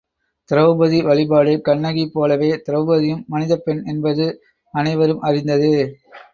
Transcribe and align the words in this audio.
திரெளபதி 0.49 0.99
வழிபாடு 1.01 1.53
கண்ணகி 1.61 2.05
போலவே 2.07 2.49
திரெளபதியும் 2.63 3.23
மனிதப் 3.27 3.63
பெண் 3.63 3.81
என்பது 3.85 4.27
அனைவரும் 4.73 5.23
அறிந்ததே. 5.23 5.75